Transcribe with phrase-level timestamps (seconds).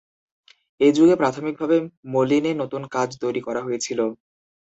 [0.81, 1.77] এই যুগে প্রাথমিকভাবে
[2.11, 3.99] মোলিনে নতুন কাজ তৈরি করা হয়েছিল।